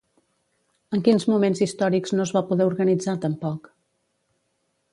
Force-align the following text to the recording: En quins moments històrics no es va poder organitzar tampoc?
En 0.97 1.03
quins 1.07 1.25
moments 1.31 1.61
històrics 1.65 2.15
no 2.19 2.25
es 2.29 2.33
va 2.37 2.43
poder 2.53 2.67
organitzar 2.71 3.17
tampoc? 3.27 3.73